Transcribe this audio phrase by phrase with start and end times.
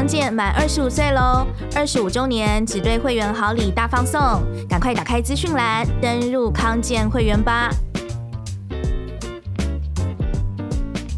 [0.00, 1.46] 康健满二十五岁喽，
[1.76, 4.18] 二十五周年只对会员好礼大放送，
[4.66, 7.68] 赶快打开资讯栏，登入康健会员吧。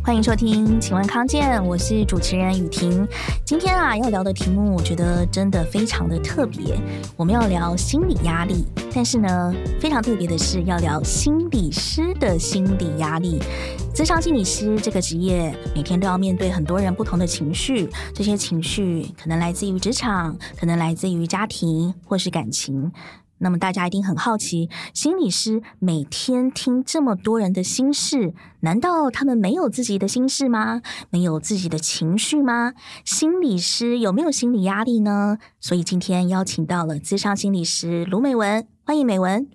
[0.04, 3.06] 欢迎收听，请问康健，我是主持人雨婷。
[3.44, 6.76] 今天啊，要聊的题目，我觉得真的非常的特别。
[7.16, 13.38] 我们要聊心理压力，但是呢，非常特别的是要聊心理师的心理压力。
[13.94, 22.90] 咨商心理师这个职业，每天都要面对很多人不同的情绪，这些情绪可能来自于职场，可能来自于家庭，或是感情。
[23.42, 30.80] 那么大家一定很好奇，心理师每天听这么多人的心事，难道他们没有自己的心事吗？
[31.10, 32.72] 没有自己的情绪吗？
[33.04, 35.38] 心理师有没有心理压力呢？
[35.60, 39.48] 所以今天邀请到了智商心理师卢美文，欢迎美文。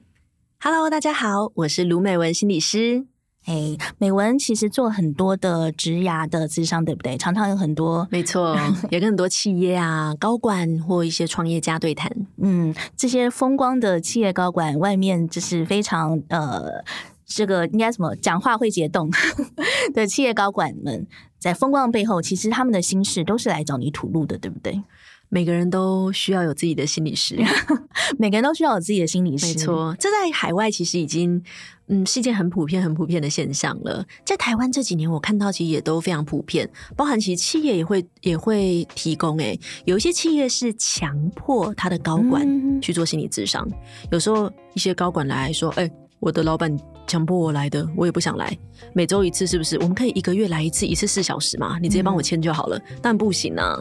[0.59, 3.05] Hello，大家好，我是卢美文心理师。
[3.45, 7.17] 哎，美文其实做很多的职涯的智商，对不对？
[7.17, 8.59] 常常有很多，没错，
[8.91, 12.26] 也跟很多企业啊、高管或一些创业家对谈。
[12.41, 16.83] 嗯，这些风光的企业高管，外面就是非常呃，
[17.25, 18.15] 这个应该什么？
[18.15, 19.09] 讲话会解冻
[19.93, 21.07] 的企业高管们，
[21.39, 24.81] 在风光的背后，其实他们的心事都是来找你吐露的，对不对？
[25.29, 27.35] 每个人都需要有自己的心理师，
[28.17, 29.47] 每个人都需要有自己的心理师。
[29.47, 31.41] 没错，这在海外其实已经
[31.87, 34.05] 嗯是一件很普遍、很普遍的现象了。
[34.25, 39.37] 在台湾这几年，我看到其实也都非常普遍，包含其实企业也会也会提供。
[39.39, 43.73] 诶，有一些企业是强迫他的高管去做心理智商，嗯、
[44.11, 46.75] 有时候一些高管来说，诶我的老板
[47.07, 48.55] 强迫我来的，我也不想来。
[48.93, 49.77] 每周一次是不是？
[49.77, 51.79] 我们可以一个月来一次，一次四小时嘛？
[51.81, 52.77] 你直接帮我签就好了。
[52.89, 53.79] 嗯、但不行啊，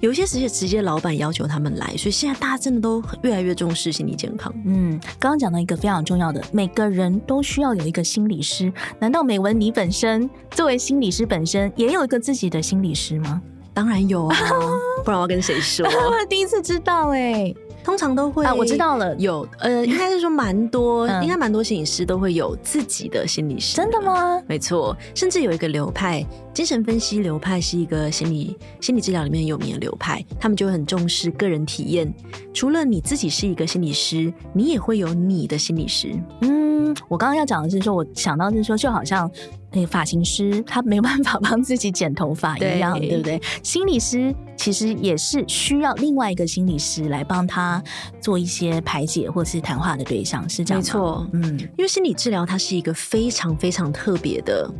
[0.00, 4.52] 有一些直接直接老板要求他们来，所以现在大家真的都越来越重视心理健康。
[4.64, 8.72] 嗯，刚刚讲到一个非常重要的，每个人都需要有一个心理师。
[9.00, 13.42] 难道美文你本身作为心理师本身也有一个自己的心理师吗？
[13.78, 14.36] 当然有啊，
[15.04, 15.86] 不然我要跟谁说？
[16.28, 17.56] 第一次知道哎、欸。
[17.84, 23.76] 通常都会啊，我知道了，有呃， 应该是说蛮多，嗯、应该蛮多心理师都会有自己的心理师。
[23.76, 24.42] 真的吗？
[24.46, 32.12] 没错，甚至有一个流派，精神分析流派是一个心理心理治疗里面有名的流派，他们就很重视个人体验。
[32.52, 36.12] 除了你自己是一个心理师，你也会有你的心理师。
[36.42, 39.30] 嗯，我刚刚要讲的是说，我想到是说，就好像。
[39.70, 43.40] 那个发型师他没有办法 帮自己剪头发一样，对，对不对？
[43.62, 47.82] 心理师其实也是需要另外一个心理师来帮他
[48.20, 50.82] 做一些排解或是谈话的对象，是这样？
[50.82, 54.70] 没错，嗯，因为心理治疗它是一个非常非常特别的，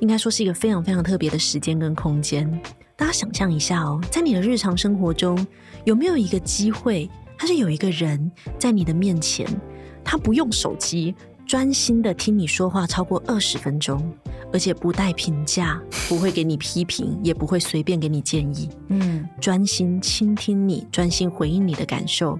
[0.00, 2.50] 应该说是一个非常非常特别的时间跟空间。
[2.96, 5.46] 大家想象一下哦，在你的日常生活中，
[5.84, 9.46] 有没有一个机会，它是有一个人在你的面前，
[10.02, 11.14] 他不用手机。
[11.48, 14.06] 专心的听你说话超过二十分钟，
[14.52, 18.68] 而且不带评价， 不会给你批评，也不会随便给你建议。
[18.88, 22.38] 嗯，专心倾听你，专心回应你的感受，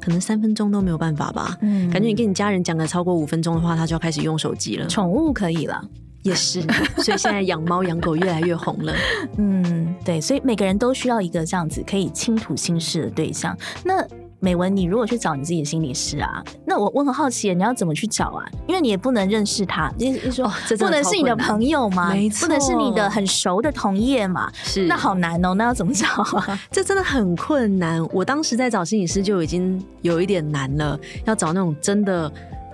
[0.00, 1.58] 可能三分钟都没有办法吧。
[1.60, 4.86] 嗯，感觉你跟你家人讲了超过五分钟的话，他就要开始用手机了。
[4.86, 5.86] 宠物可以了，
[6.22, 6.62] 也是。
[7.04, 8.94] 所以现在养猫养狗越来越红了。
[9.36, 13.54] 嗯，对，所以每个人都需要一个这样子可以倾吐心事的对象。
[13.84, 14.02] 那。
[14.40, 18.44] 美文，你如果去找你自己的心理师啊，那我我很好奇，你要怎么去找啊？
[18.66, 22.10] 因为你也不能认识他，你你说、哦、不能是你的朋友吗？
[22.10, 24.50] 没错，不能是你的很熟的同业嘛？
[24.54, 26.06] 是，那好难哦，那要怎么找
[26.38, 26.60] 啊？
[26.70, 28.06] 这真的很困难。
[28.12, 32.30] 我当时在找心理师就已经有一点难了，要找那种真的。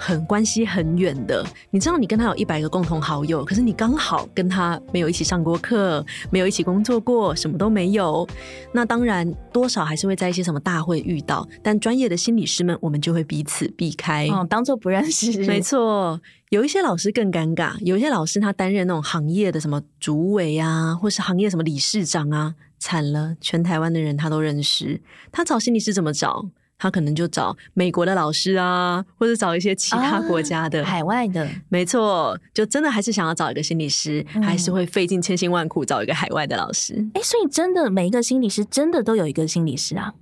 [0.07, 8.29] 很关系很远的，你知道，你跟他有一百个共同好友，可是你刚好跟他没有一起上过课，没有一起工作过，什么都没有。
[8.71, 15.43] 那当然，多少还是会在一些什么大会遇到，但专业的心理师们，我们就会彼此避开，哦，当做不认识。
[15.47, 16.21] 没错，
[16.51, 25.01] 有一些老师更尴尬， 有一些老师他担任那种行业的什么主委啊，或是行业什么理事长啊，惨了，全台湾的人他都认识，
[25.33, 26.45] 他找心理师怎么找？
[26.79, 37.07] 他可能就找美国的老师啊，或者找一些其他国家的、啊、海外的，没错，就真的还是想要找一个心理师，嗯、还是会费尽千辛万苦找一个海外的老师。
[37.15, 40.15] 哎，所以真的每一个心理师真的都有一个心理师啊？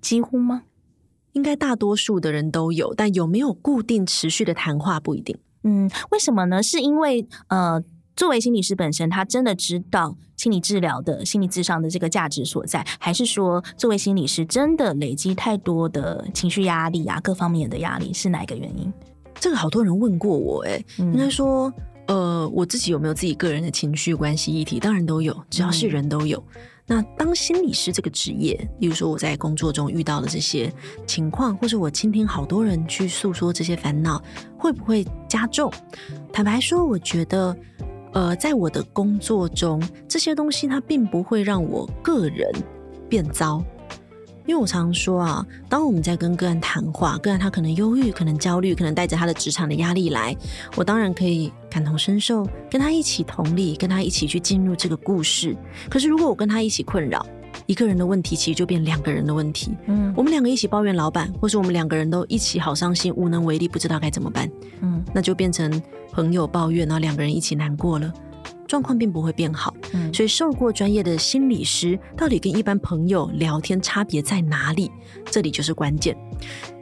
[0.00, 0.62] 几乎吗？
[1.32, 5.36] 应该大多数的人都有，但有没有固定持续的谈话不一定。
[5.64, 6.62] 嗯，为什么呢？
[6.62, 7.82] 是因为呃。
[8.16, 18.92] 作为心理师本身，他真的知道心理治疗的心理智商的这个价值所在，还是说作为心理师真的累积太多的情绪压力啊，各方面的压力是哪一个原因？
[19.34, 21.72] 这个好多人问过我，诶，应该说，
[22.06, 24.78] 呃，我自己有没有自己个人的情绪关系议题？
[24.78, 26.38] 当然都有，只要是人都有。
[26.38, 30.72] 嗯、那当心理师这个职业，例如说我在工作中遇到的这些
[31.04, 34.22] 情况，或者我倾听好多人去诉说这些烦恼，
[34.56, 35.72] 会不会加重？
[36.32, 37.56] 坦白说，我觉得。
[38.14, 42.50] 呃，在我的工作中，这些东西它并不会让我个人
[43.08, 43.62] 变糟。
[44.46, 50.36] 因为我常说啊，当我们在跟个人谈话，个人他可能忧郁，可能焦虑，可能带着他的职场的压力来，
[50.76, 55.56] 我当然可以感同身受，跟他一起同理，跟他一起去进入这个故事。
[55.88, 57.24] 可是如果我跟他一起困扰，
[57.66, 59.74] 一个人的问题其实就变两个人的问题。
[59.86, 64.50] 嗯，我们两个一起抱怨老板，或是我们两个人都一起好伤心，无能为力，不知道该怎么办。
[64.80, 65.82] 嗯，那就变成
[66.12, 68.12] 朋友抱怨，然后两个人一起难过了。
[68.66, 74.90] 状况并不会变好，嗯，所以受过专业的心理师到底跟一般朋友聊天差别在哪里？
[75.30, 76.16] 这里就是关键。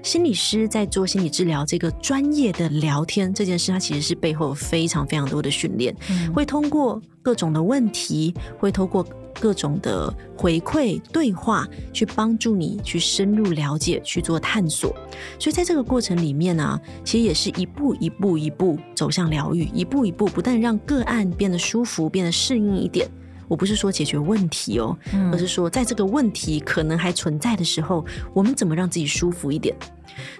[0.03, 9.07] 心理师在做心理治疗这个专业的聊天这件事，它其实是背后非常非常多的训练，嗯，会通过各种的问题，会透过。
[9.41, 14.95] 各种的回馈对话，去帮助你去深入了解，去做探索。
[15.37, 23.09] 所以在这个过程里面呢、啊，其实也是一步一步一步走向疗愈，一步一步不但让个案变得舒服，变得适应一点。
[23.49, 24.97] 我不是说解决问题哦，
[25.33, 28.05] 而是说在这个问题可能还存在的时候，
[28.35, 29.75] 我们怎么让自己舒服一点？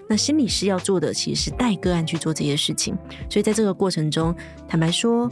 [0.07, 2.95] 那心理师要做的其实是带个案去做这些事情。
[3.27, 4.33] 所以在这个过程中，
[4.65, 5.29] 坦白说。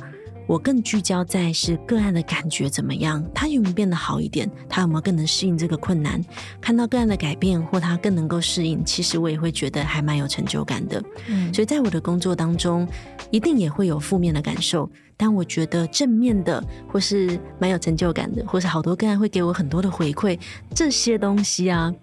[0.52, 6.22] 我更聚焦在是个案的感觉怎么样，他有没有变得好一点，他有没有更能适应这个困难，
[6.60, 11.02] 看到个案的改变或他更能够适应，其实我也会觉得还蛮有成就感的。
[11.30, 12.86] 嗯，所以在我的工作当中，
[13.30, 16.62] 一定也会有负面的感受，但我觉得正面的
[16.92, 20.38] 或是蛮有成就感的，或是好多个案会给我很多的回馈，
[20.76, 21.94] 这些东西啊。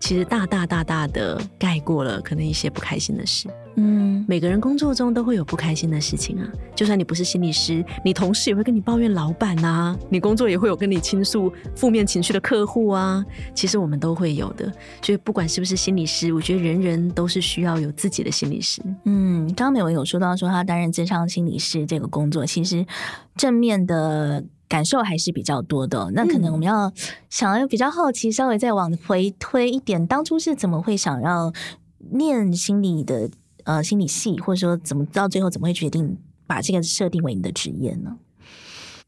[0.00, 3.48] 其实大大大大的盖过了可能一些不开心的事。
[3.76, 6.48] 嗯，每个人工作中都会有不开心的事情啊。
[6.74, 9.96] 就算你不是心理师，你同事也会跟你抱怨老板啊。
[10.08, 13.24] 你工作也会有跟你倾诉负面情绪的客户啊。
[13.54, 14.70] 其实我们都会有的。
[15.02, 18.82] 所以不管是不是心理师，我觉得人人都是需要有自己的心理师。
[19.04, 22.84] 嗯，刚刚美文有说到说他担任咨商心理师这个工作，其实
[23.36, 24.42] 正面的。
[24.70, 26.92] 感受还是比较多的，那可能我们要
[27.28, 31.52] 想要比较好奇，稍微再往回推一点，当初是怎么会想要
[32.12, 33.28] 念心理的
[33.64, 38.16] 呃心理系，或者说怎么到最后怎么会决定把这个设定为你的职业呢？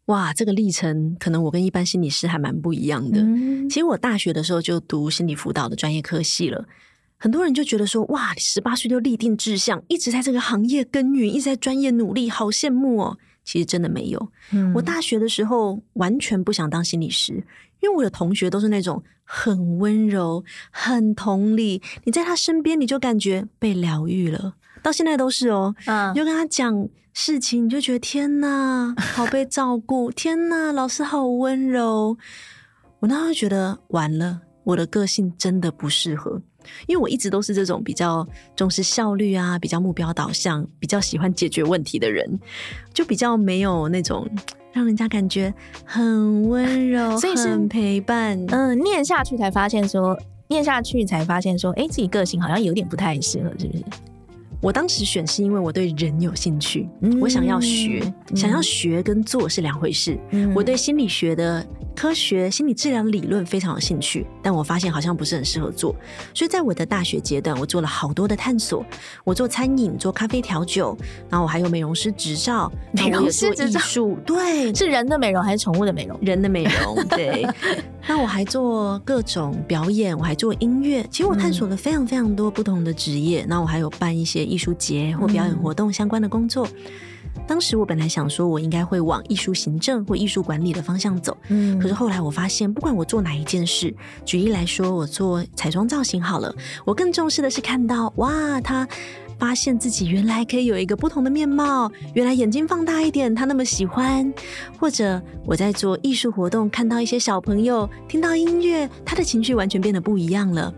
[0.07, 3.21] 哇，这个历程可能我跟一般心理师还蛮不一样的。
[3.23, 6.67] 嗯、其实我大学的时候就读心理辅导的专业科系了，
[7.19, 13.19] 很多人就觉得说，哇，你十八岁就立定志向，一直在这个行业耕耘，一直在专业努力，好羡慕哦。
[13.45, 14.29] 其实真的没有。
[14.53, 17.35] 嗯，我大学的时候完全不想当心理师，
[17.81, 24.55] 因为我的同学都是那种很温柔、很同理，你在他身边你就感觉被疗愈了。
[24.83, 32.17] 到现在都是哦，嗯，你就跟他讲事情，你就觉得天哪，好被照顾，天哪，老师好温柔。
[32.99, 36.41] 我那时候觉得完了，我的个性真的不适合。
[36.87, 38.27] 因为我一直都是这种比较
[38.57, 42.39] 重视效率啊，比较目标导向，比较喜欢解决问题的人，
[42.93, 44.29] 就比较没有那种
[44.73, 45.53] 让人家感觉
[45.85, 48.39] 很温柔、所以是很陪伴。
[48.49, 50.19] 嗯，念下去才发现说，
[50.49, 53.85] 念下去才发现说，哎，自己个性好像有点不太适合，是不是？
[54.63, 58.01] 我当时选是因为我对人有兴趣，嗯、我想要学，
[58.31, 60.17] 嗯、想要学跟做是两回事。
[60.31, 61.67] 嗯、我对心理学的
[61.97, 65.95] 科学、心理治疗理论非常有兴趣，但我发现好像不是很适合做。
[66.33, 68.87] 所以在我的大学阶段，我做了好多的探索。
[69.25, 70.97] 我做餐饮，做咖啡调酒，
[71.29, 73.81] 然后我还有美容师执照，美容师执照，
[74.25, 76.17] 对，是人的美容还是宠物的美容？
[76.23, 77.45] 人的美容，对。
[78.07, 81.05] 那我还做各种表演，我还做音乐。
[81.11, 83.45] 其实我探索了非常非常多不同的职业。
[83.49, 86.69] 那、嗯、我还有办一些艺术节或表演活动相关的工作。
[86.69, 91.37] 嗯、当时我本来想说，我应该会往艺术行政或艺术管理的方向走。
[91.49, 93.95] 嗯，可是后来我发现，不管我做哪一件事，
[94.25, 96.55] 举例来说，我做彩妆造型好了，
[96.85, 98.87] 我更重视的是看到哇，他。
[99.39, 104.33] 发现自己原来可以有一个不同的面貌，原来眼睛放大一点，他那么喜欢；
[104.79, 110.73] 或者我在做艺术活动，看到一些小朋友听到音乐，他的情绪完全变得不一样了。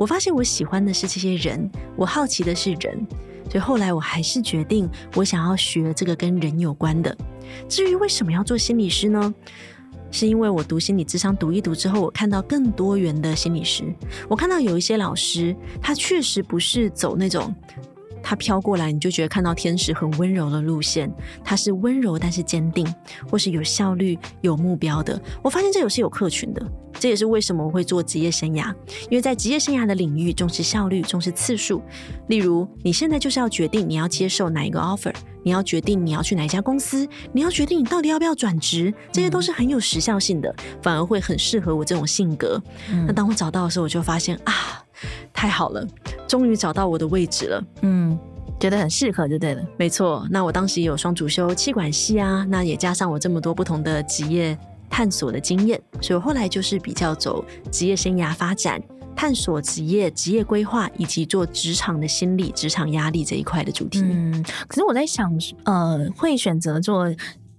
[0.00, 3.06] 我发现我喜欢的是这些人，我好奇的是人，
[3.50, 7.14] 所以后来我还是决定我想要学这个跟人有关的。
[7.68, 9.34] 至于为什么要做心理师呢？
[10.10, 13.84] 是因为我读心理智商读一读之后，我看到更多元的心理师。
[14.26, 17.54] 我看到有一些老师，他确实不是走那种
[18.22, 21.12] 他飘过来你就觉得看到天使很温柔的路线，
[21.44, 22.90] 他是温柔但是坚定，
[23.30, 25.20] 或是有效率、有目标的。
[25.42, 26.66] 我发现这有是有客群的。
[26.98, 28.74] 这也是为什么我会做职业生涯，
[29.08, 31.82] 因为在职业生涯的领域重视效率、重视次数。
[32.28, 42.60] 例如，你现在就是要决定你要接受哪一个 offer，你要决定你要去哪一家公司，你要决定你到底要不要转职，这些都是很有时效性的，反而会很适合我这种性格。
[42.90, 44.52] 嗯、那当我找到的时候，我就发现啊，
[45.32, 45.86] 太好了，
[46.28, 47.64] 终于找到我的位置了。
[47.82, 48.18] 嗯，
[48.58, 49.62] 觉得很适合就对了。
[49.78, 54.58] 没错，那我当时有双主修气管系啊，那也加上我这么多不同的职业。
[54.90, 58.82] 探索的经验，所以我后来就是比较走职业生涯发展、
[59.16, 64.00] 探索职业、职业规划以及做职场的心理、职场压力这一块的主题。
[64.02, 65.32] 嗯，可是我在想，
[65.64, 67.06] 呃，会选择做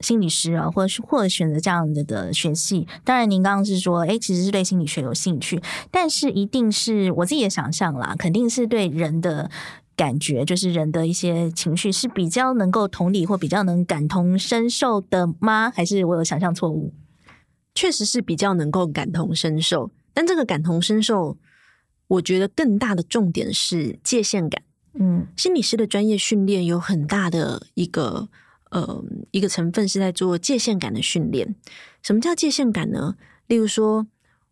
[0.02, 9.50] 心理师啊，或者是或者选择这样的的学系，当然您刚刚是说，哎，其实是对心理学有兴趣，但是一定是我自己的想象啦，肯定是对人的。
[9.94, 15.72] 感觉就是人的一些情绪是比较能够同理或比较能感同身受的吗？
[15.76, 16.92] 还是我有想象错误？
[17.74, 21.38] 确实是比较能够感同身受，但这个感同身受，
[22.08, 24.62] 我觉得更大的重点是界限感。
[24.94, 28.28] 嗯，心理师的专业训练有很大的一个
[28.72, 31.56] 呃一个成分是在做界限感的训练。
[32.02, 33.16] 什么叫界限感呢？
[33.48, 34.08] 例如说，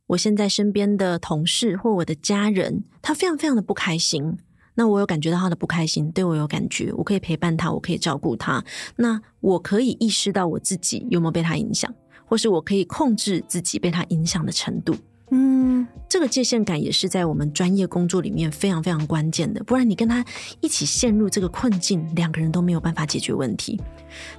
[0.08, 4.38] 我现在身边的同事或我的家人，他非常非常的不开心。
[4.76, 8.64] 那我有感觉到他的不开心，对我有感觉，我可以陪伴他，我可以照顾他。
[8.96, 11.94] 那我可以意识到我自己有没有被他影响，
[12.30, 14.96] 或是我可以控制自己被他影响的程度。
[15.32, 20.26] 嗯，这个界限感也是在我们专业工作里面非常非常关键的，不然你跟他
[20.60, 23.80] 一起陷入这个困境，两个人都没有办法解决问题。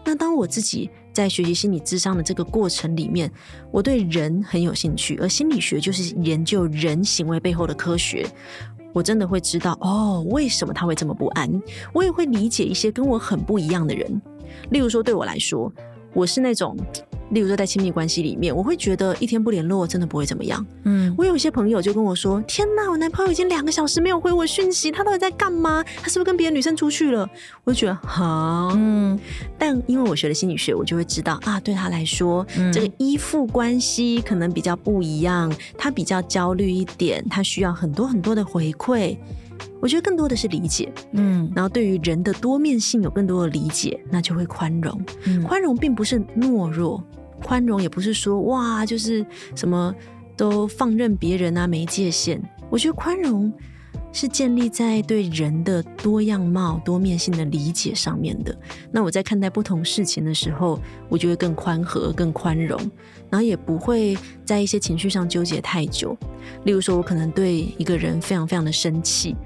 [0.04, 3.30] 那当我自己在学习心理智商的这个过程里面，
[3.70, 8.26] 我对人很有兴趣，而心理学就是研究人行为背后的科学。
[8.92, 11.48] 我真的会知道哦，为什么他会这么不安？
[11.92, 14.20] 我也会理解一些跟我很不一样的人。
[14.70, 15.72] 例如说，对我来说，
[16.12, 16.76] 我是那种。
[17.30, 20.64] 例如说，在亲密关系里面，我会觉得一天不联络真的不会怎么样。
[20.84, 25.82] 嗯，我有一些朋友就跟我说：“天哪，我男朋友已经两个小时没有回我讯息，他到底在干嘛？
[26.02, 27.28] 他是不是跟别的女生出去了？”
[27.64, 29.18] 我就觉得好，嗯。
[29.58, 39.16] 但因为我学了心理学，我就会知道啊，对他来说，嗯，这个依附关系可能比较不一样，他比较焦虑一点，他需要很多很多的回馈。
[39.80, 45.00] 我觉得更多的是理解，嗯，然后对于人的多面性有更多的理解，那就会宽容。
[45.24, 47.02] 嗯，宽容并不是懦弱。
[47.42, 49.94] 宽容也不是说哇，就是什么
[50.36, 52.40] 都放任别人啊，没界限。
[52.70, 53.52] 我觉得宽容
[54.12, 58.56] 是建立在对人的多样貌、多面性的理解上面的。
[58.92, 62.78] 那我在看待不同事情的时候，我就会更宽和、更宽容，
[63.28, 66.16] 然后也不会在一些情绪上纠结太久。
[66.64, 69.36] 例如说，我可能对一个人非常非常的生气。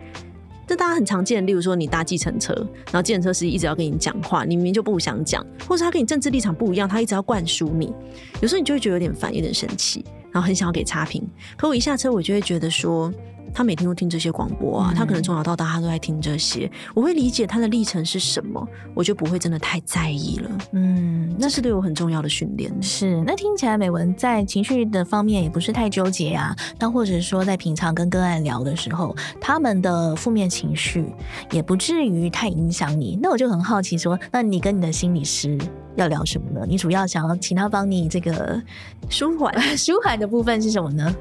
[0.66, 2.54] 这大家很常见，例如说你搭计程车，
[2.86, 7.92] 然后计程车司机一直要跟你讲话，你明明就不想讲，或者他跟你政治立场不一样，他一直要灌输你，
[8.40, 11.22] 有时候你就会觉得有点烦，有点生气，然后很想要给差评。
[11.56, 13.12] 可我一下车，我就会觉得说。
[13.54, 16.70] 他每天都听这些广播啊，他可能从小到大他都在听这些。
[16.92, 20.50] 我会理解他的历程是什么，我就不会真的太在意了。
[20.72, 22.70] 嗯，那是对我很重要的训练。
[22.82, 26.54] 是，那听起来美文在情绪的方面也不是太纠结啊。
[26.80, 31.06] 那或者说在平常跟个案聊的时候，他们的负面情绪
[31.52, 33.16] 也不至于太影响你。
[33.22, 35.56] 那我就很好奇说，那你跟你的心理师
[35.94, 36.66] 要聊什么呢？
[36.68, 38.60] 你主要想要请他帮你这个
[39.08, 41.14] 舒缓 舒缓的部分是什么呢？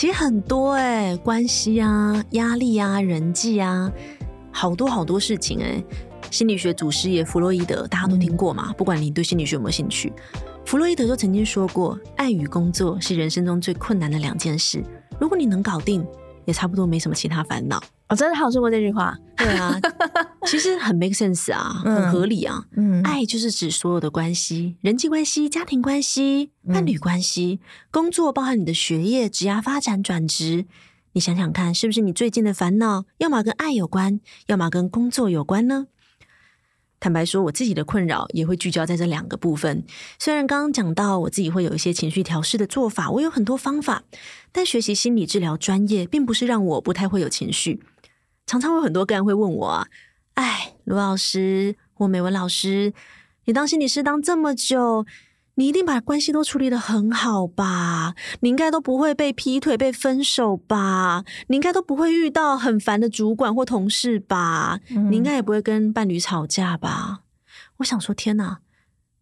[0.00, 3.92] 其实很多哎、欸，关系啊、压力啊、人际啊，
[4.50, 5.84] 好多好多事情哎、欸。
[6.30, 8.68] 心理学祖师爷弗洛伊德，大家都听过嘛？
[8.68, 10.10] 嗯、不管你对心理学有没有兴趣，
[10.64, 14.82] 弗洛伊德就曾经说过，爱与工作是人生中最困难的两件事。
[15.20, 16.02] 如果你能搞定，
[16.46, 17.76] 也差不多没什么其他烦恼。
[18.08, 19.78] 我、哦、真的还有说过这句话，对啊，
[20.46, 22.64] 其实很 make sense 啊，很合理啊。
[22.76, 30.66] 嗯，爱就是指所有的关系，人际关系、家庭关系、伴侣关系、嗯、工作，包含你的学业、职业发展、转职。
[31.12, 35.88] 你想想看，是不是你最近的烦恼，要么跟爱有关，要么跟工作有关呢？
[37.00, 39.84] 坦白说，我自己的困扰也会聚焦在这两个部分。
[40.18, 44.04] 虽然刚刚讲到我自己会有一些情绪调试的做法，我有很多方法，
[44.52, 47.82] 但学习心理治疗专业，并不是让我不太会有情绪。
[48.46, 49.86] 常常有很多个人会问我啊，
[50.40, 52.94] 哎，卢老师或美文老师，
[53.44, 55.04] 你当心理师当这么久，
[55.56, 58.14] 你一定把关系都处理的很好吧？
[58.40, 61.24] 你应该都不会被劈腿、被分手吧？
[61.48, 64.80] 你应该都不会遇到很烦的主管或同事吧？
[64.88, 67.20] 嗯、你应该也不会跟伴侣吵架吧？
[67.76, 68.60] 我想说，天哪，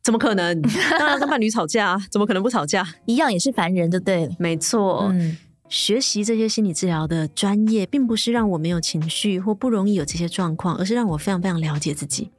[0.00, 0.62] 怎么可能？
[0.96, 2.86] 当然跟伴侣吵架，怎么可能不吵架？
[3.06, 4.30] 一样也是烦人，对不对？
[4.38, 5.08] 没错。
[5.10, 5.36] 嗯
[5.68, 12.30] 学习这些心理治疗的专业，并不是让我没有情绪或不容易有这些状况，而是让我非常非常了解自己。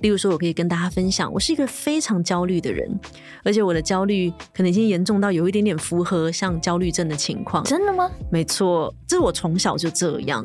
[0.00, 2.98] 例如说，我可以跟大家分享，我是一个非常焦虑的人，
[3.44, 7.62] 而且我的焦虑可能已经严重到有一点点符合像焦虑症的情况。
[7.64, 8.10] 真的吗？
[8.32, 10.44] 没错，这是我从小就这样，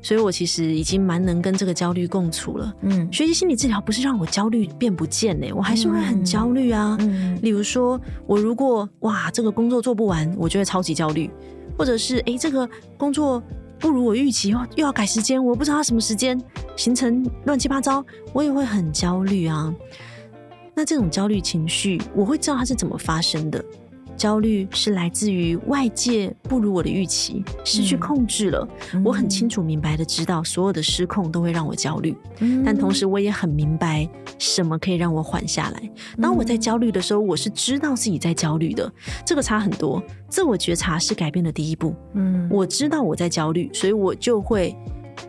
[0.00, 2.74] 所以我其实已经蛮能跟这个焦虑共处了。
[2.80, 6.96] 嗯，学习心理治疗不是让我焦虑变不见呢，我还是会很焦虑啊。
[7.00, 11.30] 嗯，例如说，我如果哇这个工作做不完，我就会超级焦虑。
[11.76, 13.42] 或者是诶，这个工作
[13.78, 16.40] 不如我预期，又又要改时间，我不知道他什么时间，
[16.76, 19.74] 行程乱七八糟，我也会很焦虑啊。
[20.74, 23.64] 那这种焦虑情绪，我会知道它是怎么发生的。
[24.16, 28.66] 焦虑是来自于外界不如我的预期，失去控制了。
[28.92, 35.90] 嗯、我很清楚明白的知道，所有的失控都会让我焦虑，嗯、但同时我也很明白什么可以让我缓下来。
[36.20, 38.90] 当我在焦虑的时候，我是知道自己在焦虑的，
[39.24, 40.02] 这个差很多。
[40.28, 41.94] 自我觉察是改变的第一步。
[42.14, 44.76] 嗯，我知道我在焦虑，所以我就会。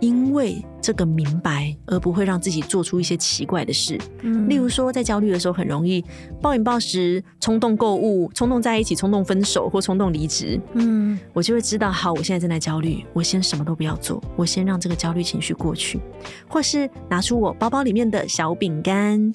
[0.06, 4.00] 因为这个明白，而不会让自己做出一些奇怪的事。
[4.22, 6.06] 嗯，例如说，在焦虑的时候，很容易
[6.40, 10.62] 暴饮暴食、冲动购物、冲动在一起、冲动分手或冲动离职。
[10.74, 16.00] 嗯，我就会知道，好，我现在正在焦虑，我先什么都不要做，我先让这个焦虑情绪过去，
[16.48, 19.34] 或是拿出我包包里面的小饼干。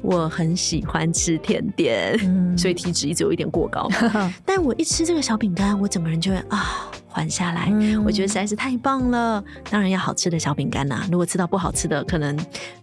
[0.00, 3.88] 我很喜欢吃甜点，嗯，所以体脂一直有一点过高。
[4.44, 6.90] 但我一吃这个小饼干，我整个人就会啊。
[7.12, 9.42] 缓下来，嗯、我觉得实在是太棒了。
[9.70, 12.36] 当然要好吃的小饼干呐，如果吃到不好吃的，可能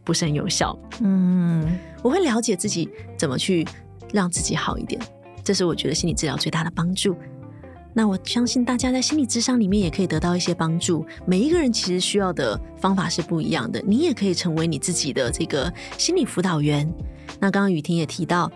[0.03, 0.77] 不是很有效。
[1.01, 1.65] 嗯，
[2.03, 3.67] 我会了解自己怎么去
[4.13, 5.01] 让自己好一点，
[5.43, 7.15] 这是我觉得心理治疗最大的帮助。
[7.93, 11.03] 那我相信大家在心理智商里面也可以得到一些帮助。
[11.25, 16.87] 每一个人其实需要的方法是不一样的，你也可以成为你自己的这个心理辅导员。
[17.39, 18.51] 那刚刚雨婷也提到。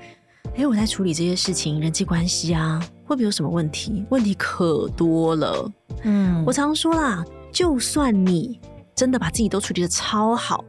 [0.55, 4.05] 哎，我在处理这些事情，人际关系啊，会不会有什么问题？
[4.09, 5.71] 问题可多了。
[6.03, 8.59] 嗯，我常说啦，就算你
[8.95, 10.63] 真的把自己都处理的超好。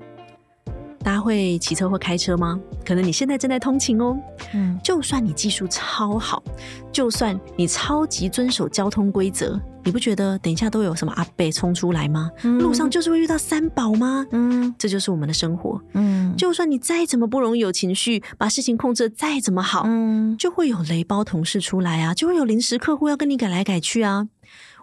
[1.05, 2.59] 大家会骑车或开车吗？
[2.85, 4.17] 可能你现在正在通勤哦。
[4.55, 6.43] 嗯，就算你技术超好，
[6.91, 12.31] 就算你超级遵守交通规则，你不觉得等一下都有什么阿贝冲出来吗？
[12.43, 14.27] 嗯，路上就是会遇到三宝吗？
[14.31, 15.79] 嗯，这就是我们的生活。
[15.93, 24.29] 嗯，就算你再怎么不容易有情绪，把事情控制得再怎么好，嗯，就会有雷包同事出来啊，就会有临时客户要跟你改来改去啊。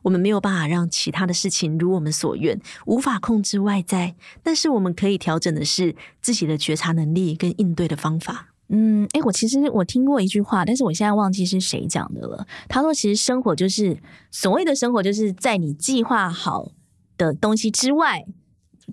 [0.02, 8.48] 我们没有办法让其他的事情如我们所愿，无法控制外在，但是我们可以调整的是自己的觉察能力跟应对的方法。
[8.70, 12.48] 嗯，诶，我其实我听过一句话，但是我现在忘记是谁讲的了。
[12.70, 13.98] 他说，其实生活就是
[14.32, 16.72] 所谓的生活，就是在你计划好
[17.18, 18.26] 的东西之外。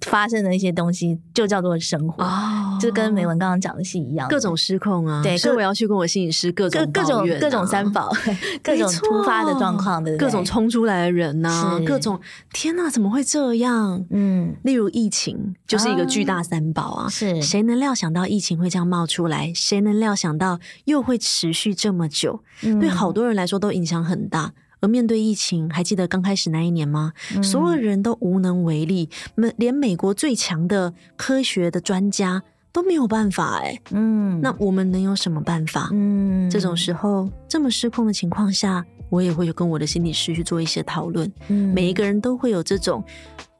[0.06, 5.22] 发生的一些东西就叫做生活，哦、就跟美文刚刚讲的是一样，各种失控啊。
[5.22, 8.10] 对，所以我要去跟我心理师各种、啊、各种各种三宝，
[8.62, 12.20] 各种突发的状况的，各种冲出来的人呐、啊，各种
[12.52, 14.04] 天哪，怎么会这样？
[14.10, 17.08] 嗯，例如疫情就是一个巨大三宝啊。
[17.08, 19.52] 是谁能料想到疫情会这样冒出来？
[19.54, 22.42] 谁能料想到又会持续这么久？
[22.62, 24.52] 嗯、对好多人来说都影响很大。
[24.80, 27.12] 而面对疫情，还记得刚开始那一年吗？
[27.34, 33.80] 嗯、所有人都无能为力，美连美国最强的科学的专家都没有办法哎。
[33.90, 35.88] 嗯，那我们能有什么办法？
[35.92, 41.30] 嗯，这种时候这么失控的情况下，我也会有跟我的心理师去做一些讨论。
[41.48, 43.02] 嗯，每一个人都会有这种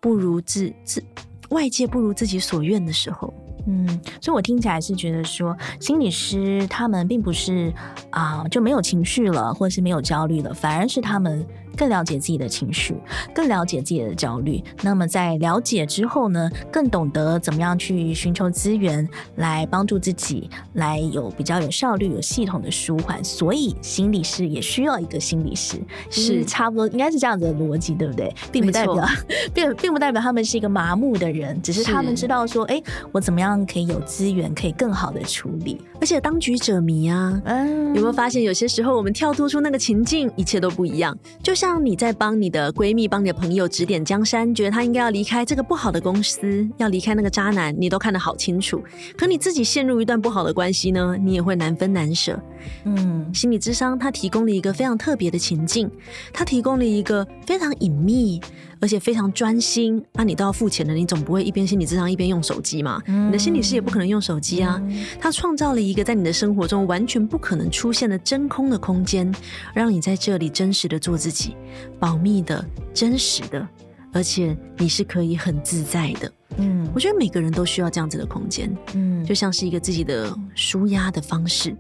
[0.01, 1.03] 不如自自
[1.49, 3.33] 外界不如自己所愿的时候。
[3.69, 3.87] 嗯，
[4.21, 7.71] 所以我听起来是觉得说，心理师他们并不是
[8.11, 11.47] 啊、就没有情绪了，或者是没有焦虑了，反而是他们。
[11.79, 12.97] 更了解自己的情绪，
[13.33, 14.61] 更了解自己的焦虑。
[14.83, 23.23] 那么在了解之后呢，更懂得怎么样去寻求资源来帮助自己，来有比较有效率、有系统的舒缓。
[23.23, 28.35] 所以心理师也需要一个心理师，是差不多应该是这样子的逻辑，对不对？
[28.51, 29.07] 并不代表
[29.55, 35.81] 并并不代表他们是一个麻木的人，只是他们知道说，哎，我怎么样可以有资源，可以更好的处理。
[36.01, 41.68] 而且当局者迷啊，嗯，有没有发现有些时候我们跳脱出那个情境，一切都不一样，就像。
[41.69, 48.83] 当你在帮你的闺蜜、帮你的朋友指点江山，觉得他应该要离开这个不好的公司，要离开那个渣男，你都看得好清楚。
[49.19, 52.41] 可你自己陷入一段不好的关系呢，你也会难分难舍。
[52.85, 55.91] 嗯，心理智商它提供了一个非常特别的情境，
[56.33, 58.41] 它提供了一个非常隐秘。
[58.81, 63.03] 而且非常专心，那、啊、你都要付钱的，你总不会一边心理智商一边用手机嘛？
[63.07, 64.81] 嗯、你的心理师也不可能用手机啊。
[64.88, 69.33] 嗯、他创造了一个在你的生活中完全不可能出现的真空的空间，
[69.75, 71.57] 让你在这里真实的做自己，
[71.99, 72.64] 保密的、
[72.95, 73.67] 真实的，
[74.12, 76.33] 而且你是可以很自在的。
[76.59, 81.77] 嗯，我觉得每个人都需要这样子的空间，嗯，就像是一个自己的舒压的方式。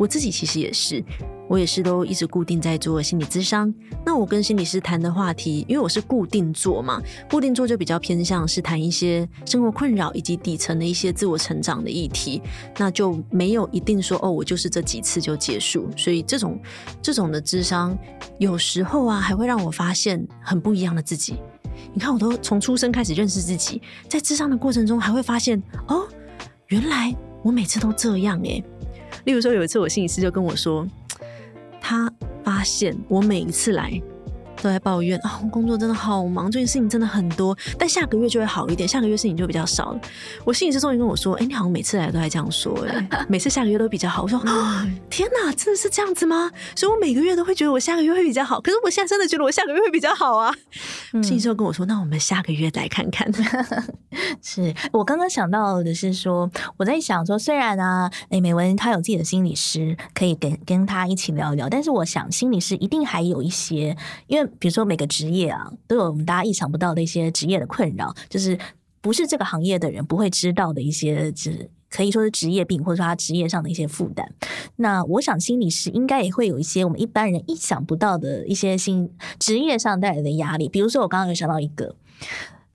[0.00, 1.04] 我自己其实也是，
[1.46, 3.70] 我也是都一直固定在做心理咨商。
[4.02, 12.40] 那我跟心理师谈的话题，因为我是固定做嘛，固定做就比较偏向是谈一些生活困扰以及底层的一些自我成长的议题，
[12.78, 15.86] 那就没有一定说哦，我就是这几次就结束。
[15.98, 16.58] 所以这种
[17.02, 17.94] 这种的咨商，
[18.38, 21.34] 有时候啊，还会让我发现很不一样的自己。
[21.92, 26.08] 你看，我都从出生开始认识自己，在咨商的过程中，还会发现哦，
[26.68, 28.64] 原来我每次都这样诶。
[29.24, 30.86] 例如说，有一次我心理师就跟我说，
[31.80, 32.12] 他
[32.44, 33.90] 发现我每一次来
[34.62, 40.00] 都在抱怨啊，工作真的好忙，最近事情真的很多，但下个月就会好一点，下个月事情就比较少了。
[40.44, 44.22] 我心理师终于跟我说，哎、欸，你好像每次来都还这样说，哎， 每次下个月都比较好。
[44.22, 46.50] 我说啊， 天哪，真的是这样子吗？
[46.76, 50.54] 所以我每个月都会觉得我下个月会比较好，可是我现在真的觉得我下个月会比较好啊。
[51.14, 53.32] 嗯、心理师跟我说，那我们下个月再看看。
[54.42, 63.96] 是我刚刚想到的是说，我在想说，虽然啊，哎、美文他有自己的心理师，可以跟跟他一起聊一聊，但是我想心理师一定还有一些，
[64.26, 68.58] 因为比如说每个职业啊，都有我们大家意想不到的一些职业的困扰，就是
[69.00, 74.34] 不是这个行业的人不会知道的一些职，可以说是职业病，或者说他职业上的一些负担。
[74.76, 81.94] 那我想心理师应该也会有一些我们一般人意想不到的一些新职业上带来的压力，比如说我刚刚有想到一个。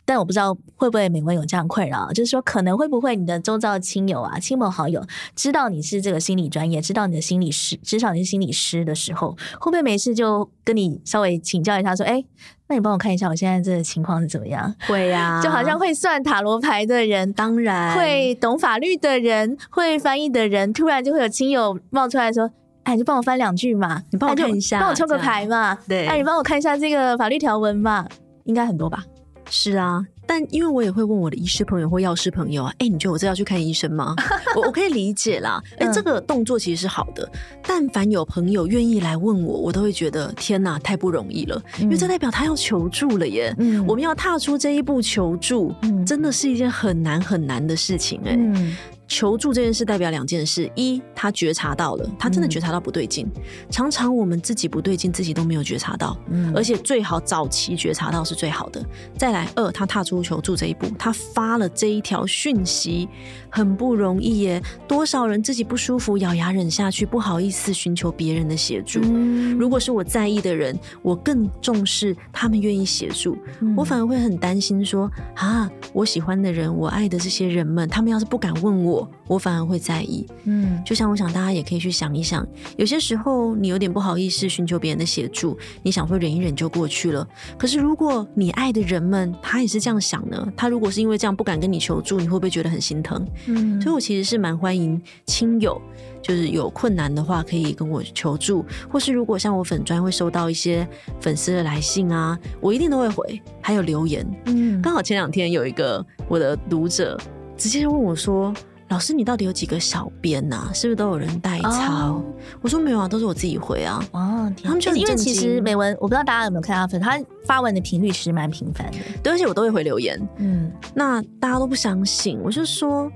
[0.05, 5.03] 但我不知道会不会美文有这样困扰，就是说可能会不会你的周遭亲友啊、亲朋好友
[5.35, 12.23] 知道你是这个心理专业，知道你的心理师，知道你是心理师的时候，会不会没事就跟你稍微请教一下，说，哎，
[12.67, 14.73] 那你帮我看一下我现在这个情况是怎么样？
[14.87, 22.49] 会呀、啊，就好像会算塔罗牌的人，当然会懂法律的人，会翻译的人，突然就会有亲友冒出来说，
[22.83, 28.07] 哎，你就帮我翻两句嘛，你帮我看一下，帮我抽个牌嘛，对，哎，你帮我看一下这个法律条文嘛，
[28.43, 29.03] 应该很多吧。
[29.49, 34.15] 是啊，但因为我也会问我的医师朋友或药师朋友啊，哎，你觉得我这要去看医生吗？
[34.55, 37.29] 我我可以理解啦，哎，这个动作其实是好的。
[37.61, 43.53] 但凡有朋友愿意来问我，我都会觉得天哪，太不容易了，因为这代表他要求助了耶。
[43.59, 45.73] 嗯，我们要踏出这一步求助，
[46.05, 48.35] 真的是一件很难很难的事情哎。
[48.37, 48.75] 嗯。
[49.07, 53.25] 求助这件事代表两件事：一，他觉察到了，他真的觉察到不对劲。
[53.35, 58.83] 嗯、常常我们自己不对劲，自己都没有觉察到，嗯，而且最好早期觉察到是最好的。
[59.17, 63.07] 再来，二，他踏出求助这一步，他发了这一条讯息，
[63.49, 64.61] 很不容易耶。
[64.87, 68.99] 多少人自己不舒服，咬牙忍下去，不好意思寻求别人的协助。
[69.03, 78.94] 嗯、如果是我在意的人，我更重视他们愿意协助，嗯、我反而会很担心说啊，我喜欢的人，我爱的这些人们，他们要是不敢问我。
[78.95, 87.27] 我我反而会在意，嗯，就像我想大家也可以去想一想，有些时候你有点不好意思寻求别人的协助，你想会忍一忍就过去了。
[87.57, 90.53] 可是如果你爱的人们他也是这样想呢？
[90.55, 93.27] 他如果是因为这样不敢跟你求助，你会不会觉得很心疼？
[93.47, 95.81] 嗯，所以我其实是蛮欢迎亲友，
[96.21, 100.87] 就是有困难的话可以跟我求助，或是如果像我粉砖会收到一些
[101.19, 104.25] 粉丝的来信啊，我一定都会回，还有留言。
[104.45, 107.19] 嗯，刚好前两天有一个我的读者
[107.57, 108.53] 直接问我说。
[108.89, 110.69] 老师，你到底有几个小编呐？
[110.73, 112.23] 是不是都有人代抄？Oh.
[112.61, 113.99] 我说没有啊，都是我自己回啊。
[114.11, 120.21] 哦，oh, 他们就因为其实美文，我不知道大家有没有看他粉，他发文的频率其实蛮频繁的，对，而且我都会回留言。
[120.37, 123.11] 嗯，那大家都不相信，我就说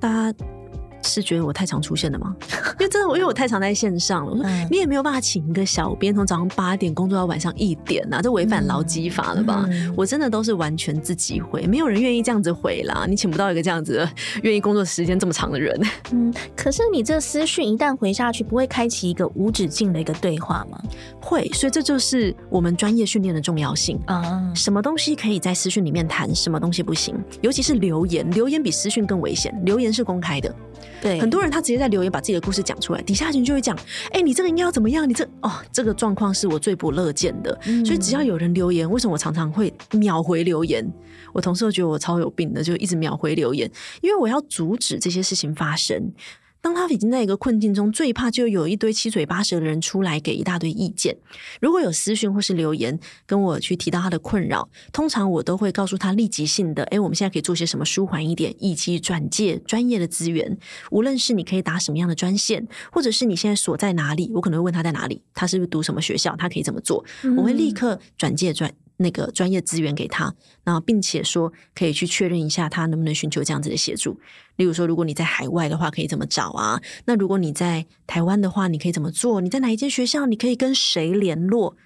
[0.00, 0.38] 大家。
[1.02, 2.34] 是觉得我太常出现了吗？
[2.78, 4.32] 因为真的，我因为我太常在线上了。
[4.32, 9.66] 我说你也没有办法请一个小编从早上八点工作到晚上一点呐、啊，这违反劳基法了吧？
[9.70, 13.06] 嗯、我真的都是完全自己回，没有人愿意这样子回啦。
[13.08, 14.06] 你请不到一个这样子
[14.42, 15.80] 愿意工作时间这么长的人。
[16.12, 20.80] 嗯，可是你这私讯一旦回下去，不会开启一个无止境的一个对话吗？
[21.20, 24.52] 会，所以这就是我们专业训练的重要性啊。
[24.54, 27.14] 什么东西可以在私讯里面谈，什么东西不行？
[27.40, 29.54] 尤其是留言，留言比私讯更危险。
[29.64, 30.54] 留言是公开的。
[31.00, 35.08] 对，很多人他直接在留言把自己的故事讲出来，底下人就会讲，哎、欸，你这个应该要怎么样？
[35.08, 37.58] 你这哦，这个状况是我最不乐见的。
[37.66, 40.84] 嗯、所以只要有人留言，为什么我常常会秒回留言？
[41.32, 46.12] 我同事都觉得我超有病的，就一直秒回留言，因为我要阻止这些事情发生。
[46.60, 51.16] 当他已经在一个困境中，最怕就有一堆七嘴八舌的人出来给一大堆意见。
[51.60, 60.58] 如果有私讯或是留言跟我去提到他的困扰，通常我都会告诉他立即性的：诶，我们现在可以做些什么舒缓一点，以及转介专业的资源。
[60.90, 67.04] 无论是你可以打什么样的专线，或者是你现在所在哪里，我可能会问他在哪里，他是不是读什么学校，他可以怎么做，
[67.36, 68.72] 我会立刻转介专。
[68.98, 74.20] 那个专业资源给他，然后并且说可以去确认一下他能不能寻求这样子的协助。
[74.56, 76.80] 例如说，如果你在海外的话，可以怎么找啊？
[77.06, 79.40] 那如果你在台湾的话，你可以怎么做？
[79.40, 80.26] 你在哪一间学校？
[80.26, 81.76] 你可以跟谁联络？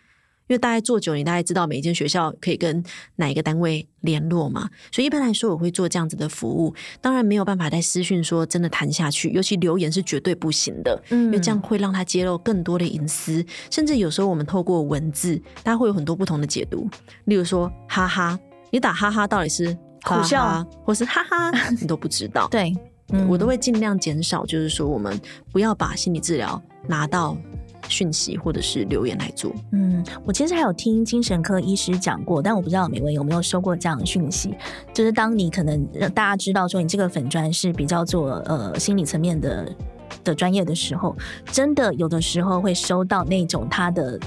[0.48, 2.82] 因为大概做久，你大概知道每一间学校可以跟
[3.16, 4.68] 哪一个单位联络嘛。
[4.90, 6.74] 所以一般来说，我会做这样子的服务。
[7.00, 13.44] 当然没有办法在私讯说真的谈下去，尤其留言是绝对不行的，嗯，因为这样会让他揭露更多的隐私。
[13.70, 16.88] 甚至有时候我们透过文字，大家会有很多不同的解读。
[17.24, 18.38] 例如说，哈哈，
[18.70, 19.72] 你打哈哈到底是
[20.04, 21.50] 苦笑，或是哈哈，
[21.80, 22.48] 你都不知道。
[22.50, 22.74] 对，
[23.12, 25.18] 嗯，我都会尽量减少，就是说我们
[25.50, 27.36] 不要把心理治疗拿到。
[27.92, 29.52] 讯息或者是留言来做。
[29.72, 34.54] 嗯，我其实还有听精神科医师讲过，但我不知道美妏有没有收过这样的讯息。
[34.94, 39.70] 就是当你可能让大家知道说你这个粉砖是比较做呃心理层面的
[40.24, 41.14] 的专业的时候，
[41.52, 44.18] 真的有的时候会收到那种他的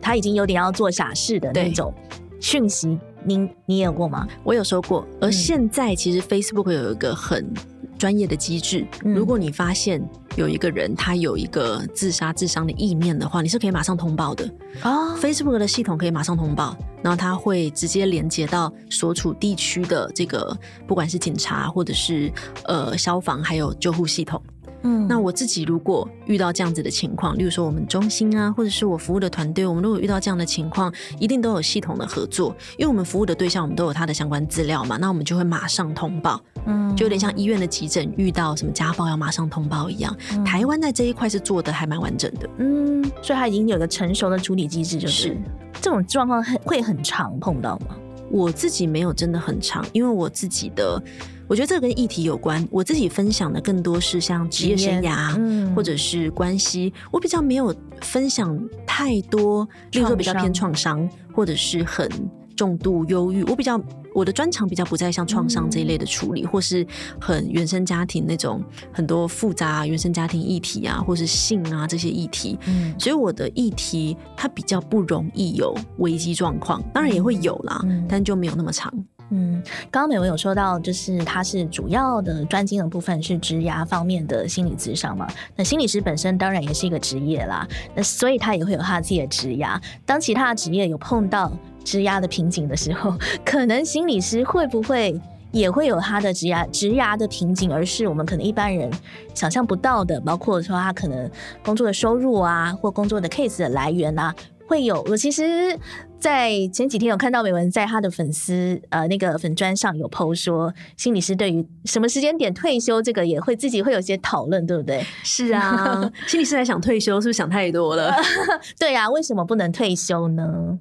[0.00, 1.92] 他已经有点要做傻事的那种
[2.40, 4.26] 讯息，您你也有过吗？
[4.44, 5.04] 我有收过。
[5.20, 7.52] 而现在其实 Facebook 有一个很
[8.00, 10.02] 专业的机制，嗯、如果你发现
[10.34, 14.50] 有一个人他有一个自杀、自伤的意念的话，你是可以马上通报的。
[14.82, 22.32] 哦，Facebook 的系统可以马上通报，然后他会直接连接到所处地区的这个，不管是警察或者是
[22.64, 24.42] 呃消防，还有救护系统。
[24.82, 40.16] 嗯，那我自己如果遇到这样子的情况，例如说我们中心啊，或者是我服务的团队，我们如果遇到这样的情况，一定都有系统的合作，因为我们服务的对象，我们都有他的相关资料嘛，那我们就会马上通报，嗯，就有点像医院的急诊遇到什么家暴要马上通报一样。
[40.32, 45.36] 嗯、台湾在这一块是做的还蛮完整的，嗯，所以它已经有个成熟的处理机制，就是
[45.80, 47.96] 这种状况很会很常碰到吗？
[48.30, 51.02] 我自己没有真的很长，因为我自己的。
[51.50, 52.64] 我觉得这个跟议题有关。
[52.70, 56.92] 我自己分享的更多是像职业生涯，嗯，或者是关系。
[57.10, 62.08] 我比较没有分享太多，例如说比较偏创伤，或者是很
[62.54, 63.42] 重度忧郁。
[63.42, 63.82] 我比较
[64.14, 66.86] 我的专长比较不在像创伤这一类的处理，嗯、或是
[67.20, 72.56] 很原生家庭那种很多复杂原生家庭议题啊，或是性啊这些议题。
[72.68, 78.94] 嗯，所以我的议题它比较不容易有危机状况，当然也会有啦，嗯、但就没有那么长。
[79.30, 85.26] 嗯，刚刚美文有说到，就是他是主要的专精的部分是职涯方面的心理咨商嘛。
[85.56, 89.80] 那心理师本身当然也是一个职业啦，那所以他也会有他自己的职涯。
[90.04, 91.50] 当其他职业有碰到
[91.84, 93.14] 职涯的瓶颈的时候，
[93.44, 95.18] 可能心理师会不会
[95.52, 98.90] 也会有他的职涯职涯的瓶颈，而是我们可能一般人
[99.34, 101.30] 想象不到的，包括说他可能
[101.64, 104.34] 工作的收入啊，或工作的 case 的来源啊。
[104.66, 105.76] 会有，我其实，
[106.20, 115.04] 在前几天有看到美文在他的粉丝呃那个粉砖上有 po 说，心理师对于什么时间点退休这个也会自己会有些讨论，对不对？
[115.24, 118.14] 是啊， 心理师还想退休，是不是想太多了？
[118.78, 120.78] 对啊，为什么不能退休呢？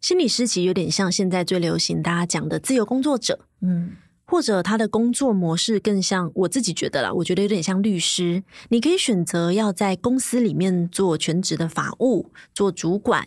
[0.00, 3.92] 心理师其实有点像现在最流行大家讲的自由工作者，嗯。
[4.26, 8.44] 或者他的工作模式更像我自己觉得啦，我觉得有点像律师。
[8.68, 13.26] 你可以选择要在公司里面做全职的法务，做主管，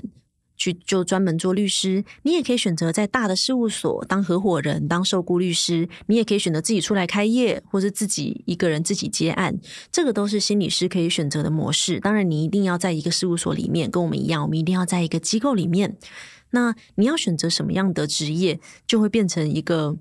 [0.56, 2.04] 去就专门做律师。
[2.24, 5.88] 你也可以选择在大的事务所当合伙人，当受雇律师。
[6.08, 9.60] 你也可以选择自己出来开业，或是自己一个人自己接案。
[9.92, 12.00] 这个都是心理师可以选择的模式。
[12.00, 15.98] 当然，你一定要在一个事务所里面，跟我们一样，我们一定要在一个机构里面。
[16.52, 19.98] 那你要选择什么样的职业，就会变成一个。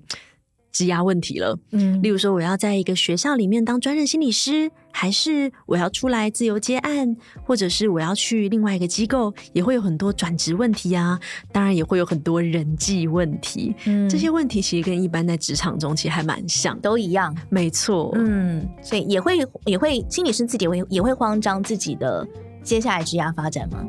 [0.73, 11.19] 积压问题了，嗯，例如说我要在一个学校里面当专任心理师，还是我要出来自由接案，或者是我要去另外一个机构，也会有很多转职问题啊，
[11.51, 22.27] 当然也会有很多人际问题，嗯，这些问题其实跟一般在职场中其实还蛮像，都一样，没错，嗯，所以也会也会心理师自己也会也会慌张自己的
[22.63, 23.85] 接下来职涯发展吗？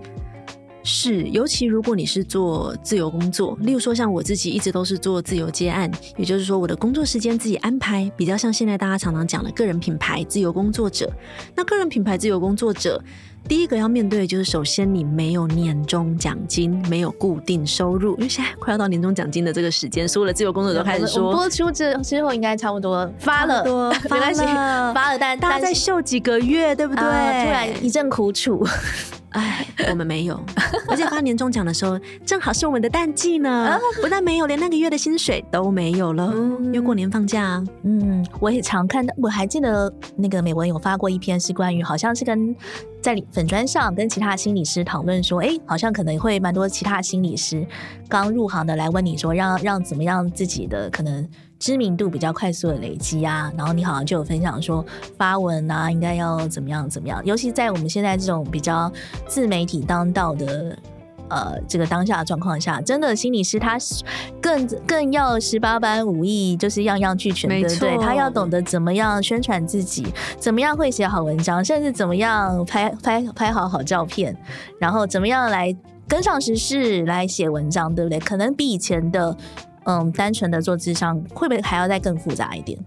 [0.87, 11.11] 是，尤其如果你是做自由工作，例如说像我自己一直都是做自由接案，也就是说我的工作时间自己安排，比较像现在大家常常讲的个人品牌自由工作者。
[11.57, 13.03] 那个人品牌自由工作者，
[13.47, 23.63] 第一个要面对的就是，首先你没有年终奖金，没有固定收入，因为现在快要到年终奖金的这个时间，所有的自由工作者都开始说，播出之之后应该差不多 发了，
[24.09, 27.05] 发了，发了，但大家再秀几个月，对不对？
[27.05, 28.67] 呃、突然一阵苦楚。
[29.35, 30.41] 哎，我们没有，
[30.89, 33.77] 而且发年终奖的时候，正好是我们的淡季呢。
[34.01, 37.61] 不但没有，连那个月的薪水都没有了，因为过年放假。
[37.83, 42.55] 嗯，我也常看到，我还记得那个美文有发过一篇，是关于好像是跟
[43.05, 47.67] 在粉砖上跟其他心理师讨论说，哎，好像可能会蛮多其他心理师
[48.09, 51.29] 刚入行的来问你说，让让怎么样自己的可能。
[51.57, 54.85] 知名度比较快速的累积啊，然后你好像就有分享说
[55.17, 58.93] 发文啊，应该要怎么样怎么样，尤其在我们现在这种比较
[59.27, 60.77] 自媒体当道的
[61.29, 63.77] 呃这个当下的状况下，真的心理师他
[64.41, 67.97] 更更要十八般武艺，就是样样俱全，对不对？
[67.99, 70.07] 他要懂得怎么样宣传自己，
[70.39, 74.37] 怎么样会写好文章，甚至怎么样拍拍拍好好照片，
[74.79, 75.77] 然后怎么样来
[76.09, 78.19] 跟上时事来写文章，对不对？
[78.21, 79.37] 可能比以前的。
[79.87, 82.79] 嗯，单纯的做智商会不会还要再更复杂一点？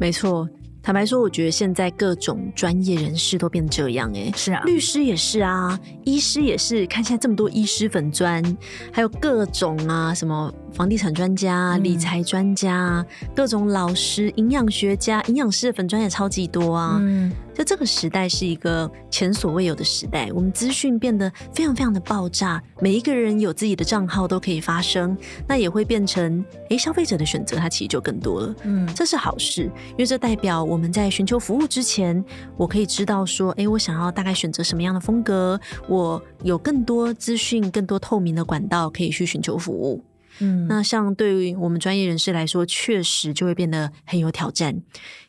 [0.00, 0.48] 没错，
[0.82, 8.42] 坦白说，我觉得现在各种专业人士都变这样，哎，是啊，律师也是啊，医师也是，看现在这么多医师粉砖，
[8.90, 16.98] 还有各种啊，什么房地产专家、理财专家，嗯、各种老师、营养学家、营养师的粉砖也超级多啊。
[17.00, 17.30] 嗯。
[17.54, 25.16] 就这个时代是一个前所未有的时代，我们资讯变得非常非常的爆炸，每一个人有自己的账号都可以发声，
[25.48, 29.62] 那也会变成，诶，消费者的选择它其实就更多了，嗯，这是好事，
[29.92, 32.24] 因为这代表我我们在寻求服务之前，
[32.56, 40.02] 我可以知道说，诶，我想要大概选择什么样的风格，我有更多资讯、更多透明的管道可以去寻求服务。
[40.40, 44.82] 嗯，那像对于我们专业人士来说，确实就会变得很有挑战，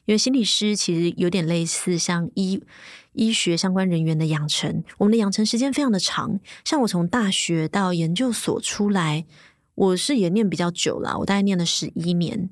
[0.06, 2.62] 因为心理师其实有点类似像医
[3.14, 6.40] 医学相关人员的养成，我们的养成时间非常的长。
[6.66, 9.26] 像我从大学到研究所出来，
[9.76, 12.50] 我是也念比较久了，我大概念了十一年。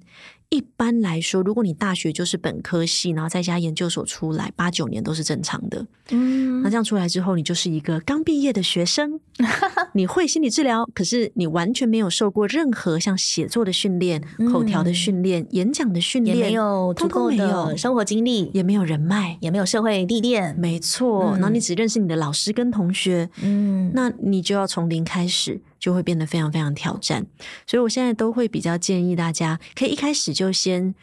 [0.53, 5.87] 一般来说，如果你大学就是本科系，然后再加研究所出来，八九年都是正常的。
[6.09, 9.17] 嗯，那这样出来之后，你就是一个刚毕业的学生，
[9.95, 20.53] 你会心理治疗，可是你完全没有受过任何像写作的训练、嗯、口条的训练、演讲的训练，也没有足够的生活经历，也没有人脉，也没有社会历练。
[20.59, 25.61] 没错，嗯、然后你只认识你的老师跟同学，嗯，那你就要从零开始。
[25.81, 27.25] 就会变得非常非常挑战，
[27.65, 30.93] 所以我现在都会比较建议大家，可以一开始就先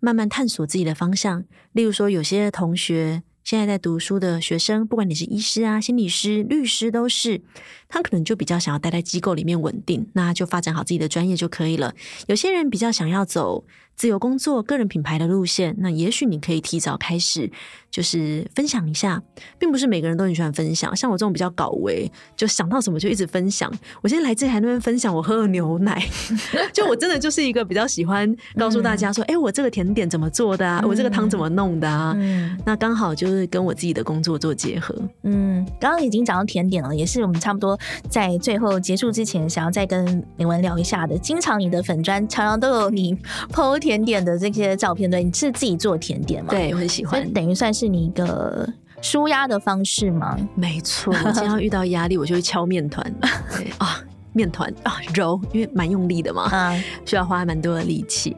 [0.00, 1.44] 慢慢探索自己的方向。
[1.72, 7.42] 例如说，有些同学现在在读书的学生，不管你是医师啊、心理师、律师，都是
[7.88, 11.94] 他可能就比较想要待在机构里面稳定，那就发展好自己的专业就可以了。
[12.26, 13.66] 有些人比较想要走
[14.02, 17.48] 自由工作、个人品牌的路线，那也许你可以提早开始，
[17.88, 19.22] 就是分享一下，
[19.60, 20.96] 并不是每个人都很喜欢分享。
[20.96, 23.72] 像我这种比较搞维，就想到什么就一直分享。
[24.00, 26.04] 我现在来这还那边分享，我喝了牛奶，
[26.74, 30.80] 就我真的就是一个比较喜欢告诉大家说，哎、嗯，我这个甜点怎么做的啊？
[30.82, 32.12] 嗯、我这个汤怎么弄的啊？
[32.16, 34.92] 嗯、那刚好就是跟我自己的工作做结合。
[35.22, 37.78] 嗯，刚刚已经讲到甜点了，也是我们差不多
[38.10, 41.16] 在最后结束之前，想要再跟铭文聊一下的。
[41.18, 43.16] 经常你的粉砖常常都有你
[43.52, 43.91] po 甜。
[43.92, 46.48] 甜点的这些照片，对，你是自己做甜点吗？
[46.50, 48.66] 对，我很喜欢，等于算是你一个
[49.02, 50.34] 舒压的方式吗？
[50.54, 53.06] 没错，我经常遇到压力，我就会敲面团
[53.76, 54.02] 啊，
[54.32, 58.34] 面团啊揉，因为蛮用力的嘛，嗯，需要花蛮多的力气。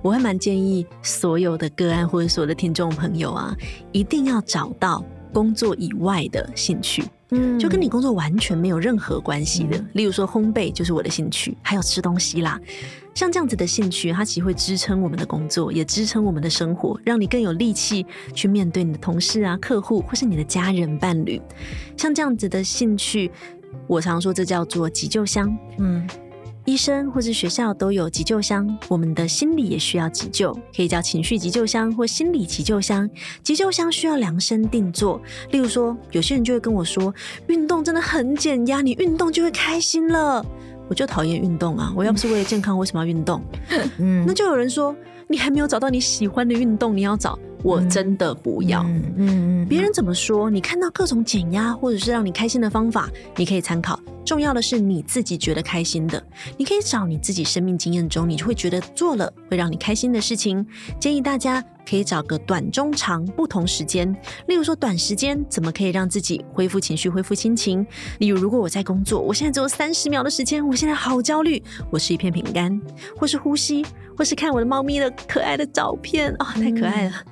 [0.00, 3.52] 我会蛮建议所有的个案或者所有的听众朋友啊，
[3.90, 5.04] 一定要找到
[5.34, 12.58] 工作以外的兴趣，嗯，就跟你工作完全没有任何关系的，嗯，例如说烘焙就是我的兴趣，还有吃东西啦。
[13.14, 21.40] 像这样子的兴趣，它其实会支撑我们的工作，也支撑我们的生活，让你更有力气去面对你的同事啊、客户，或是你的家人伴侣。
[21.96, 23.30] 像这样子的兴趣，
[23.86, 25.56] 我常说这叫做急救箱。
[25.78, 26.04] 嗯，
[26.64, 33.08] 医生或是学校都有急救箱，我们的心理也需要急救，可以叫情绪急救箱或心理急救箱。
[33.42, 37.14] 急救箱需要量身定做，例如说，有些人就会跟我说，
[37.48, 40.44] 运动真的很减压，你运动就会开心了。
[40.88, 41.92] 我就讨厌运动啊！
[41.96, 43.42] 我要不是为了健康，为什么要运动？
[43.98, 44.94] 嗯，那就有人说，
[45.28, 47.38] 你还没有找到你喜欢的运动，你要找。
[47.62, 48.82] 我真的不要。
[48.82, 50.50] 嗯嗯，别人怎么说？
[50.50, 53.98] 你看到各种减压或者是让你开心的方法，你可以参考。
[54.24, 56.22] 重要的是你自己觉得开心的。
[56.56, 60.66] 你可以找你自己生命经验中，你就会觉得做了会让你开心的事情。
[60.98, 64.10] 建议大家可以找个短、中、长不同时间。
[64.48, 67.86] 例如说，短时间怎么可以让自己恢复情绪、恢复心情？
[68.18, 72.80] 例如，如果我在工作，我现在只有三十秒的时间，我现在好焦虑，我吃一片饼干，
[73.16, 73.84] 或是呼吸，
[74.16, 77.24] 或是看我的猫咪的可爱的照片啊、哦，太可爱了。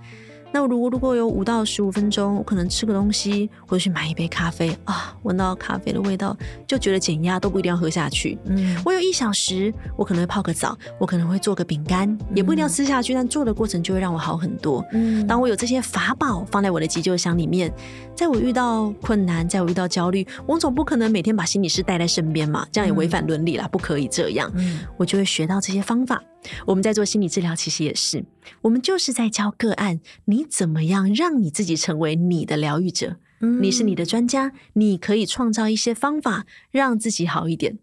[0.52, 6.36] 那如果如果有五到十五分钟，我可能吃个东西，或者去买一杯咖啡啊，闻到咖啡的味道
[6.66, 8.38] 就觉得减压都不一定要喝下去。
[8.44, 14.84] 嗯，我有一小时，我可能会泡个澡，我可能会做个饼干，嗯、也不一定要吃下去，但做的过程就会让我好很多。
[14.92, 17.72] 嗯，当我有这些法宝放在我的急救箱里面，
[18.14, 24.52] 在我遇到困难，在我遇到焦虑，我总不可能每天把心理师带在身边嘛，这样也违反伦理啦，不可以这样。
[24.54, 26.22] 嗯，我就会学到这些方法。
[26.66, 28.24] 我们在做心理治疗，其实也是，
[28.62, 33.16] 我们就是在教个案，你怎么样让你自己成为你的疗愈者？
[33.40, 37.78] 嗯，你是你的专家，你可以创造一些方法让自己好一点。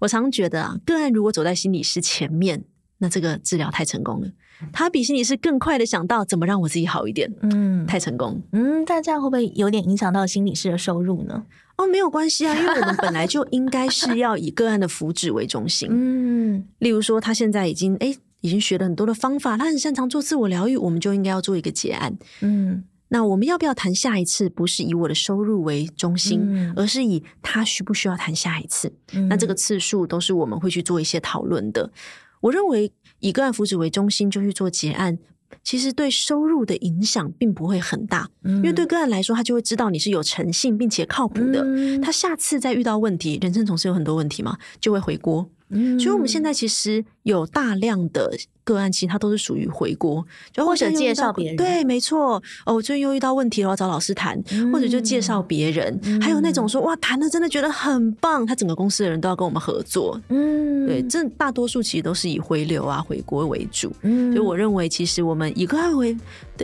[0.00, 2.64] 我常觉得啊，个案如果走在心理师前面，
[2.98, 4.28] 那这个治疗太成功了。
[4.72, 7.30] 他比心理师更快的想到怎么让我自己好一点。
[7.42, 8.40] 嗯，太成功。
[8.52, 11.44] 嗯，但这样会不会有点影响到心理师的收入呢？
[11.76, 15.88] 哦，没有关系啊，因为我们本来就 应该是要以个案的福祉为中心。
[15.92, 22.16] 嗯，例如说，他现在已经诶已经学了很多的方法，他很擅长做自我疗愈，我们就应该要做一个结案。
[22.40, 24.48] 嗯，那我们要不要谈下一次？
[24.48, 28.90] 不是以我的收入为中心，嗯、而是以他需不需要谈下一次。
[29.12, 31.90] 嗯、那这个次数都是我们会去做一些讨论的。
[32.40, 35.18] 我认为以个案福祉为中心就去做结案。
[35.62, 41.62] 其实对收入的影响并不会很大，嗯、因为对个案来说，他就会知道你是有诚信并且靠谱的。
[41.64, 45.48] 嗯、他下次再遇到问题，人生总是有很多问题嘛，就会回锅。
[45.70, 51.56] 嗯，所以我们现在其实有大量的个案，其实它都是属于回锅，就或者介绍别人。
[51.56, 52.42] 对，没错。
[52.64, 55.98] 哦，我最近又遇到问题了，要找老师谈，嗯、或者就介绍别人。
[56.04, 60.20] 嗯、还有那种说哇，谈的真的觉得很棒，他整个公司的人都要跟我们合作。
[60.28, 63.92] 嗯，对，这大多数其实都是以回流啊、回锅为主。
[64.02, 66.16] 嗯，所以我认为，其实我们以个案为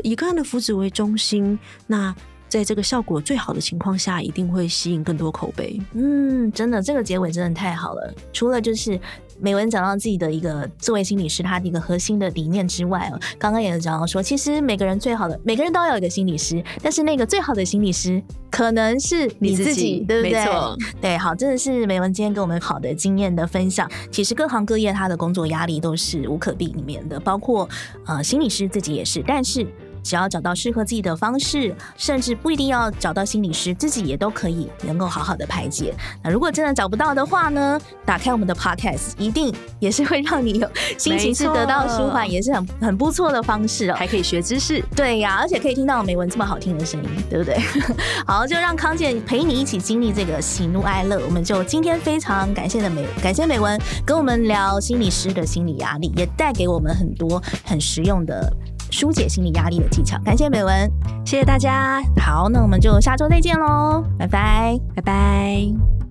[0.03, 2.14] 以个案的福祉为中心，那。
[2.53, 5.80] 在这个效果最好的情况下，一定会吸引更多口碑。
[5.94, 8.14] 嗯，真的，这个结尾真的太好了。
[8.30, 9.00] 除了就是
[9.40, 20.32] 美文讲到自己的一个作为心理师，他的一个核心的理念之外哦，刚刚也讲到说，其实每个人最好的，每个人都要有一个心理师，但是那个最好的心理师可能是你自己，自己对不对？
[20.32, 20.76] 没错。
[21.00, 23.90] 对，好，真的是美文今天给我们好的经验的分享。
[24.11, 27.66] 其实各行各业他的工作压力都是无可避免的，包括
[28.05, 29.66] 呃心理师自己也是，但是。
[30.03, 35.94] 只要找到适合自己的方式，甚至不一定要找到心理师，自己也都可以能够好好的排解。
[36.22, 37.80] 那如果真的找不到的话呢？
[38.05, 43.94] 打开我们的 Podcast，一定也是会让你有心情是得到舒缓，也是很很不错的方式哦。
[43.96, 47.57] 还可以学知识，对呀，而且可以听到美文这么好听的声音，对不对？
[48.26, 51.20] 好，就让康健陪你一起经历这个喜怒哀乐。
[51.24, 58.53] 我们就今天非常感谢的美，感谢美文跟我们聊心理师的心理压力，也带给我们很多很实用的。
[58.93, 60.88] 疏解心理压力的技巧，感谢美文，
[61.24, 62.01] 谢谢大家。
[62.18, 66.01] 好，那我们就下周再见喽，拜拜，拜拜。